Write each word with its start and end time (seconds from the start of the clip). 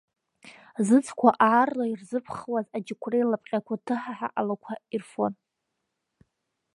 Зыцқәа 0.85 1.29
аарла 1.47 1.85
изрыԥхуаз 1.93 2.67
аџьықәреи 2.77 3.29
лапҟьақәа 3.31 3.75
ҭыҳаҳа 3.85 4.27
алақәа 4.39 4.73
ирфон. 4.93 5.33